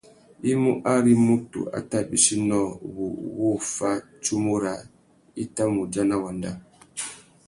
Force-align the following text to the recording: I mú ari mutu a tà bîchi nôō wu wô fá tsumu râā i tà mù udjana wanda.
I 0.51 0.53
mú 0.61 0.71
ari 0.93 1.13
mutu 1.25 1.59
a 1.77 1.79
tà 1.89 1.97
bîchi 2.09 2.35
nôō 2.49 2.61
wu 2.95 3.05
wô 3.39 3.49
fá 3.73 3.91
tsumu 4.23 4.53
râā 4.63 4.81
i 5.43 5.43
tà 5.55 5.63
mù 5.71 5.79
udjana 5.85 6.15
wanda. 6.23 6.51